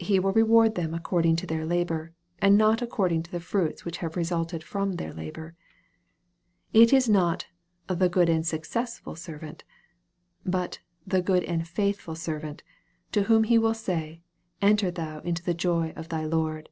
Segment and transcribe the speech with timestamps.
[0.00, 3.98] He will reward them according to their labor, and not according to the fruits which
[3.98, 5.54] have resulted from their labor.
[6.72, 7.46] It is not"
[7.86, 9.62] the good and successful servant/'
[10.44, 10.80] but"
[11.12, 12.64] the good and faithful servant,"
[13.12, 14.22] to whom He will say,"
[14.60, 16.68] Enter thou into the joy of thy Lord."